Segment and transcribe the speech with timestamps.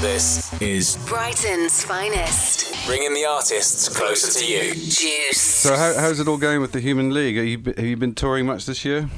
[0.00, 2.86] This is Brighton's finest.
[2.86, 4.72] bringing the artists closer to you.
[4.72, 5.40] Juice.
[5.40, 7.36] So how, how's it all going with the Human League?
[7.36, 9.10] Are you, have you been touring much this year?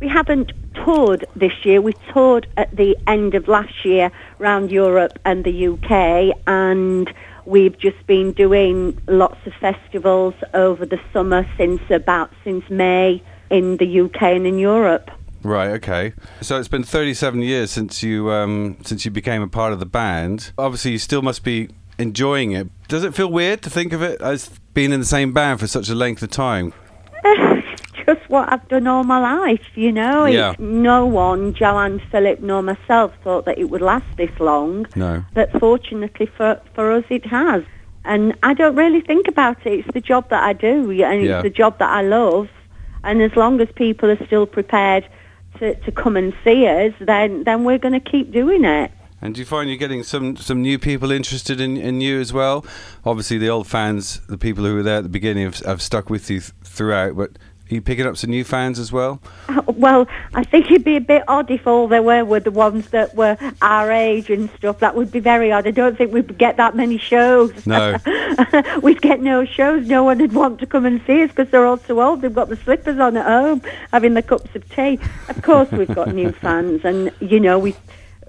[0.00, 1.82] We haven't toured this year.
[1.82, 4.10] We toured at the end of last year
[4.40, 7.12] around Europe and the UK, and
[7.44, 13.76] we've just been doing lots of festivals over the summer since about since May in
[13.76, 15.10] the UK and in Europe.
[15.46, 15.70] Right.
[15.72, 16.12] Okay.
[16.40, 19.86] So it's been 37 years since you um, since you became a part of the
[19.86, 20.52] band.
[20.58, 21.68] Obviously, you still must be
[21.98, 22.68] enjoying it.
[22.88, 25.66] Does it feel weird to think of it as being in the same band for
[25.66, 26.72] such a length of time?
[28.06, 30.26] just what I've done all my life, you know.
[30.26, 30.50] Yeah.
[30.52, 34.86] It's, no one, Joanne, Philip, nor myself, thought that it would last this long.
[34.94, 35.24] No.
[35.34, 37.62] But fortunately for, for us, it has.
[38.04, 39.80] And I don't really think about it.
[39.80, 41.38] It's the job that I do, and Yeah.
[41.38, 42.48] it's the job that I love.
[43.02, 45.08] And as long as people are still prepared
[45.58, 48.90] to, to come and see us, then, then we're going to keep doing it.
[49.20, 52.32] And do you find you're getting some, some new people interested in, in you as
[52.32, 52.64] well?
[53.04, 56.10] Obviously, the old fans, the people who were there at the beginning, have, have stuck
[56.10, 57.16] with you th- throughout.
[57.16, 57.32] But
[57.68, 59.20] are you picking up some new fans as well?
[59.48, 62.52] Uh, well, I think it'd be a bit odd if all there were were the
[62.52, 64.78] ones that were our age and stuff.
[64.78, 65.66] That would be very odd.
[65.66, 67.66] I don't think we'd get that many shows.
[67.66, 67.96] No.
[68.82, 69.84] we'd get no shows.
[69.88, 72.22] No one would want to come and see us because they're all too old.
[72.22, 75.00] They've got the slippers on at home, having the cups of tea.
[75.28, 77.74] Of course, we've got new fans, and you know we.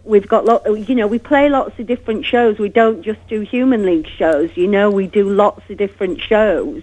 [0.04, 2.60] We've got lot, you know, we play lots of different shows.
[2.60, 4.56] We don't just do Human League shows.
[4.56, 6.82] You know, we do lots of different shows.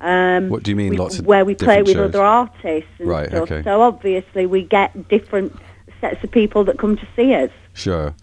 [0.00, 2.14] Um, What do you mean, we- lots of where we play with shows?
[2.14, 3.50] other artists Right, stuff.
[3.50, 3.62] okay.
[3.62, 5.54] So obviously we get different
[6.00, 7.50] sets of people that come to see us.
[7.72, 8.14] Sure.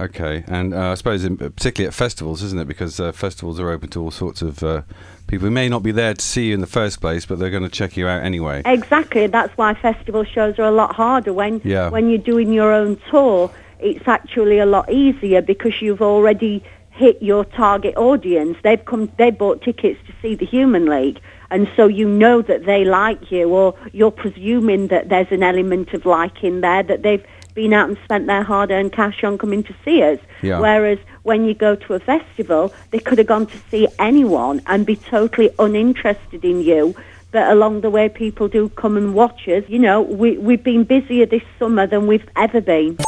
[0.00, 2.66] Okay, and uh, I suppose in, particularly at festivals, isn't it?
[2.66, 4.82] Because uh, festivals are open to all sorts of uh,
[5.26, 7.50] people who may not be there to see you in the first place, but they're
[7.50, 8.62] going to check you out anyway.
[8.64, 9.26] Exactly.
[9.26, 11.32] That's why festival shows are a lot harder.
[11.34, 11.90] When Yeah.
[11.90, 17.22] when you're doing your own tour, it's actually a lot easier because you've already hit
[17.22, 18.56] your target audience.
[18.62, 22.64] They've come, they bought tickets to see the Human League, and so you know that
[22.64, 27.24] they like you, or you're presuming that there's an element of liking there that they've
[27.54, 30.18] been out and spent their hard-earned cash on coming to see us.
[30.42, 30.58] Yeah.
[30.58, 34.86] Whereas when you go to a festival, they could have gone to see anyone and
[34.86, 36.94] be totally uninterested in you.
[37.30, 39.64] But along the way, people do come and watch us.
[39.68, 42.98] You know, we, we've been busier this summer than we've ever been.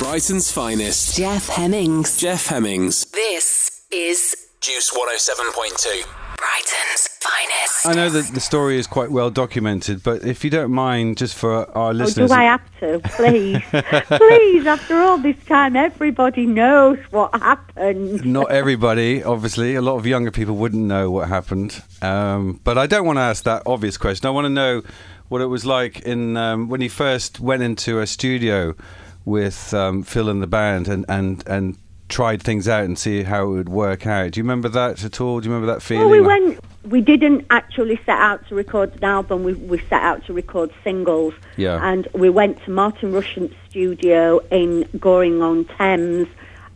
[0.00, 1.14] Brighton's finest.
[1.14, 2.16] Jeff Hemmings.
[2.16, 3.04] Jeff Hemmings.
[3.10, 6.04] This is Juice 107.2.
[6.38, 7.86] Brighton's finest.
[7.86, 11.34] I know that the story is quite well documented, but if you don't mind, just
[11.36, 13.00] for our Oh, listeners, do I have to?
[13.10, 13.60] Please.
[14.18, 18.24] Please, after all this time, everybody knows what happened.
[18.24, 21.82] not everybody, obviously, a lot of younger people wouldn't know what happened.
[22.00, 24.26] Um, but I don't want to ask that obvious question.
[24.26, 24.80] I want to know
[25.28, 28.74] what it was like in um, when you first went into a studio
[29.24, 31.76] with um, Phil and the band and, and, and
[32.10, 34.32] tried things out and see how it would work out.
[34.32, 35.40] Do you remember that at all?
[35.40, 36.10] Do you remember that feeling?
[36.10, 36.60] Well, we went.
[36.84, 39.44] We didn't actually set out to record an album.
[39.44, 41.34] We we set out to record singles.
[41.56, 41.78] Yeah.
[41.82, 46.26] And we went to Martin Rushent's studio in Goring on Thames,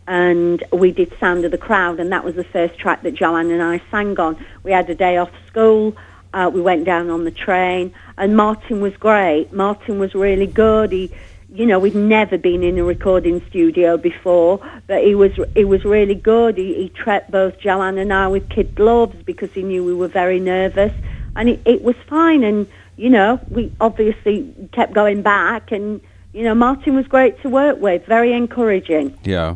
[0.07, 3.51] and we did Sound of the Crowd, and that was the first track that Joanne
[3.51, 4.43] and I sang on.
[4.63, 5.95] We had a day off school.
[6.33, 9.53] Uh, we went down on the train, and Martin was great.
[9.53, 10.91] Martin was really good.
[10.91, 11.09] He
[11.53, 15.83] you know, we'd never been in a recording studio before, but he was he was
[15.85, 16.57] really good.
[16.57, 20.07] He, he treated both Joanne and I with kid gloves because he knew we were
[20.07, 20.93] very nervous,
[21.35, 22.43] and it, it was fine.
[22.43, 22.67] And
[22.97, 26.01] you know, we obviously kept going back, and
[26.33, 29.17] you know, Martin was great to work with, very encouraging.
[29.23, 29.55] Yeah.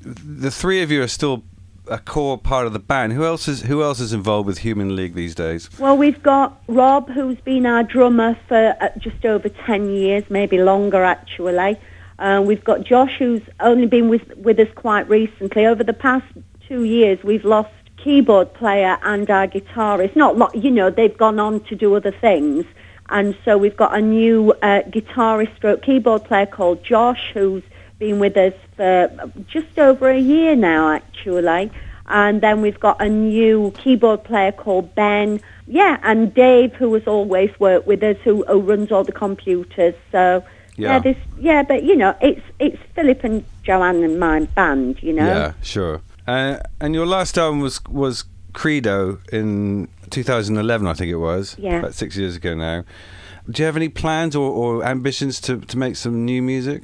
[0.00, 1.42] The three of you are still
[1.90, 3.12] a core part of the band.
[3.12, 5.68] Who else is who else is involved with Human League these days?
[5.78, 10.58] Well, we've got Rob, who's been our drummer for uh, just over 10 years, maybe
[10.58, 11.76] longer actually.
[12.18, 15.66] Uh, we've got Josh, who's only been with, with us quite recently.
[15.66, 16.26] Over the past
[16.68, 20.14] two years, we've lost keyboard player and our guitarist.
[20.16, 22.66] Not, lo- you know, they've gone on to do other things.
[23.08, 27.62] And so we've got a new uh, guitarist stroke keyboard player called Josh, who's
[28.00, 31.70] been with us for just over a year now, actually.
[32.06, 35.40] And then we've got a new keyboard player called Ben.
[35.68, 39.94] Yeah, and Dave, who has always worked with us, who, who runs all the computers.
[40.10, 40.42] So
[40.76, 40.94] Yeah.
[40.94, 45.00] yeah, this yeah, but you know, it's it's Philip and Joanne and my band.
[45.02, 45.26] You know.
[45.26, 46.00] Yeah, sure.
[46.26, 48.24] Uh, and your last album was was
[48.54, 51.54] Credo in 2011, I think it was.
[51.58, 51.78] Yeah.
[51.78, 52.82] About six years ago now.
[53.48, 56.82] Do you have any plans or, or ambitions to, to make some new music?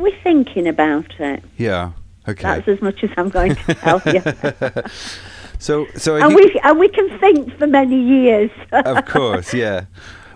[0.00, 1.42] We're thinking about it.
[1.58, 1.92] Yeah.
[2.28, 2.42] Okay.
[2.42, 4.22] That's as much as I'm going to tell you.
[5.58, 8.50] so so and think- we and we can think for many years.
[8.72, 9.86] of course, yeah.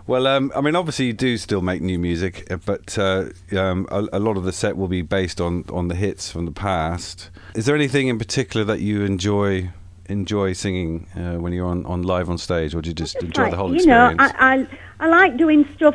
[0.07, 3.87] Well, um, I mean, obviously you do still make new music, uh, but uh, um,
[3.91, 6.53] a, a lot of the set will be based on on the hits from the
[6.53, 7.31] past.
[7.55, 9.71] Is there anything in particular that you enjoy
[10.07, 13.43] enjoy singing uh, when you're on, on live on stage, or do you just enjoy
[13.45, 14.21] Like, the whole experience?
[14.21, 14.69] you know, I, I
[15.01, 15.95] I like doing stuff.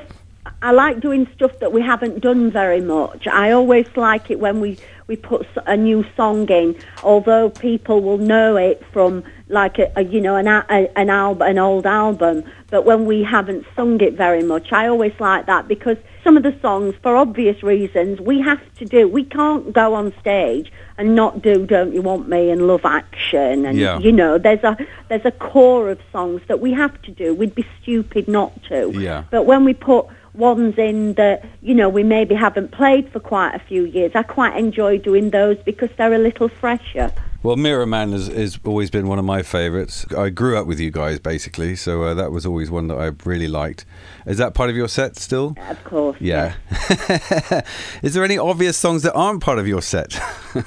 [0.62, 3.28] I like doing stuff that we haven't done very much.
[3.28, 4.78] I always like it when we
[5.08, 10.04] we put a new song in, although people will know it from like a, a
[10.04, 12.44] you know an a, an album, an old album.
[12.70, 16.44] But when we haven't sung it very much, I always like that because some of
[16.44, 19.08] the songs, for obvious reasons, we have to do.
[19.08, 23.66] We can't go on stage and not do "Don't You Want Me" and "Love Action"
[23.66, 23.98] and Yeah.
[24.00, 24.78] you know there's a
[25.08, 27.34] there's a core of songs that we have to do.
[27.34, 28.92] We'd be stupid not to.
[28.94, 29.24] Yeah.
[29.32, 30.06] But when we put
[30.40, 34.24] ones in that you know we maybe haven't played for quite a few years, I
[34.24, 37.12] quite enjoy doing those because they're a little fresher.
[37.42, 40.06] Well, Mirror Man has, has always been one of my favourites.
[40.14, 43.12] I grew up with you guys, basically, so uh, that was always one that I
[43.24, 43.86] really liked.
[44.26, 45.56] Is that part of your set still?
[45.70, 46.18] Of course.
[46.20, 46.56] Yeah.
[48.04, 50.20] Is there any obvious songs that aren't part of your set?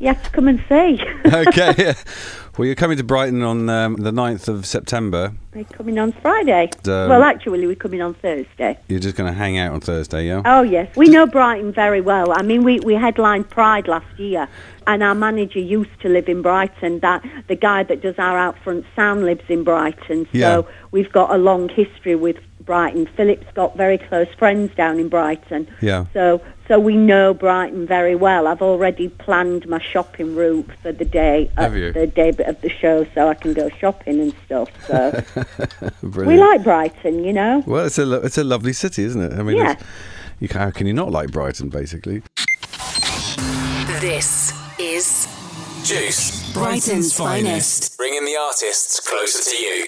[0.00, 0.98] You have to come and see.
[1.26, 1.94] okay.
[2.60, 5.32] Well, you're coming to Brighton on um, the 9th of September.
[5.54, 6.68] We're coming on Friday.
[6.86, 8.78] Um, well, actually, we're coming on Thursday.
[8.86, 10.42] You're just going to hang out on Thursday, yeah?
[10.44, 12.32] Oh yes, we know Brighton very well.
[12.32, 14.46] I mean, we we headlined Pride last year,
[14.86, 17.00] and our manager used to live in Brighton.
[17.00, 20.62] That the guy that does our out front sound lives in Brighton, so Yeah.
[20.90, 22.36] we've got a long history with
[22.70, 23.06] Brighton.
[23.16, 26.04] Philip's got very close friends down in Brighton, Yeah.
[26.12, 28.46] so so we know Brighton very well.
[28.46, 31.90] I've already planned my shopping route for the day Have you?
[31.92, 34.68] the day of the show, so I can go shopping and stuff.
[34.86, 35.20] So
[36.02, 37.64] we like Brighton, you know.
[37.66, 39.32] Well, it's a lo- it's a lovely city, isn't it?
[39.32, 39.74] I mean, Yeah.
[40.38, 42.22] you can, how can you not like Brighton, basically?
[44.00, 45.26] This is
[45.82, 46.52] Juice.
[46.52, 47.96] Brighton's finest.
[47.98, 49.86] Bringing the artists closer to you.